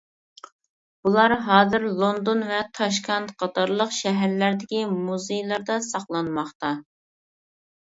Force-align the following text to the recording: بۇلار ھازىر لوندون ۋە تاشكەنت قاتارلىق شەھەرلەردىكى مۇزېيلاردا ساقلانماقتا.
بۇلار 1.07 1.35
ھازىر 1.49 1.85
لوندون 1.99 2.41
ۋە 2.53 2.63
تاشكەنت 2.79 3.35
قاتارلىق 3.45 3.93
شەھەرلەردىكى 3.99 4.83
مۇزېيلاردا 4.97 5.79
ساقلانماقتا. 5.93 6.75